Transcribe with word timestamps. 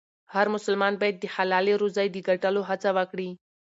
هر 0.33 0.47
مسلمان 0.55 0.93
باید 1.01 1.15
د 1.19 1.25
حلالې 1.35 1.73
روزۍ 1.81 2.07
د 2.11 2.17
ګټلو 2.29 2.61
هڅه 2.69 2.89
وکړي. 2.97 3.29